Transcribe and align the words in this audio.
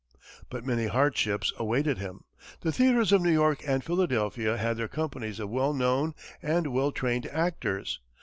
But 0.49 0.65
many 0.65 0.87
hardships 0.87 1.53
awaited 1.59 1.99
him. 1.99 2.23
The 2.61 2.71
theatres 2.71 3.11
of 3.11 3.21
New 3.21 3.29
York 3.29 3.61
and 3.67 3.83
Philadelphia 3.83 4.57
had 4.57 4.75
their 4.75 4.87
companies 4.87 5.39
of 5.39 5.51
well 5.51 5.75
known 5.75 6.15
and 6.41 6.73
well 6.73 6.91
trained 6.91 7.27
actors. 7.27 7.99